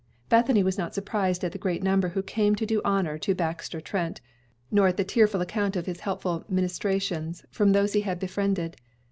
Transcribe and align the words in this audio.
Bethany 0.29 0.63
was 0.63 0.79
not 0.79 0.95
surprised 0.95 1.43
at 1.43 1.51
the 1.51 1.59
great 1.59 1.83
number 1.83 2.09
who 2.09 2.23
came 2.23 2.55
to 2.55 2.65
do 2.65 2.81
honor 2.83 3.19
to 3.19 3.35
Baxter 3.35 3.79
Trent, 3.79 4.19
nor 4.71 4.87
at 4.87 4.97
the 4.97 5.03
tearful 5.03 5.41
accounts 5.41 5.77
of 5.77 5.85
his 5.85 5.99
helpful 5.99 6.43
ministrations 6.49 7.45
from 7.51 7.71
those 7.71 7.93
he 7.93 8.01
had 8.01 8.17
befriended. 8.19 8.77